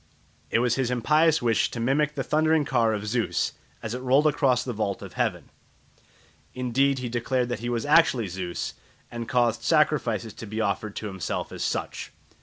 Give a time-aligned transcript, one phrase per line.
[0.49, 3.53] It was his impious wish to mimic the thundering car of Zeus
[3.83, 5.51] as it rolled across the vault of heaven.
[6.55, 8.73] Indeed he declared that he was actually Zeus,
[9.11, 12.11] and caused sacrifices to be offered to himself as such.